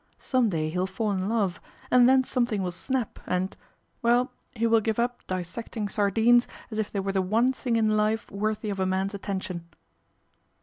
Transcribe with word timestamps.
Some 0.17 0.49
day 0.49 0.71
he'll 0.71 0.87
fall 0.87 1.11
in 1.11 1.29
love, 1.29 1.61
and 1.91 2.09
then 2.09 2.23
something 2.23 2.63
will 2.63 2.71
snap 2.71 3.19
and 3.27 3.55
well, 4.01 4.31
he 4.49 4.65
will 4.65 4.81
give 4.81 4.97
up 4.97 5.19
dissecting 5.27 5.87
sardines 5.89 6.47
as 6.71 6.79
if 6.79 6.91
they 6.91 6.99
were 7.01 7.11
the 7.11 7.21
one 7.21 7.53
thing 7.53 7.75
in 7.75 7.95
life 7.95 8.31
worthy 8.31 8.71
of 8.71 8.79
a 8.79 8.87
man's 8.87 9.13
attention." 9.13 9.69